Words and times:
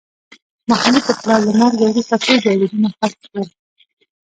محمود 0.69 1.03
د 1.07 1.09
پلار 1.21 1.41
له 1.47 1.53
مرګه 1.61 1.85
وروسته 1.87 2.15
ټول 2.23 2.37
جایدادونه 2.45 2.87
خرڅ 2.97 3.15
کړل 3.29 3.47